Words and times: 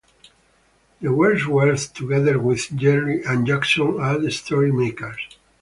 The 0.99 1.09
Wordsworths 1.09 1.93
together 1.93 2.39
with 2.39 2.75
Jelly 2.75 3.21
and 3.23 3.45
Jackson 3.45 3.99
are 3.99 4.17
the 4.17 4.31
Story 4.31 4.71
Makers. 4.71 5.21